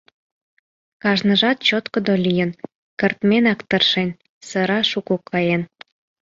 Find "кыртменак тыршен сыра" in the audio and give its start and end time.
2.99-4.79